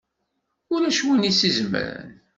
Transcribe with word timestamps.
Ulac 0.73 0.99
win 1.05 1.27
i 1.29 1.31
s-izemren! 1.39 2.11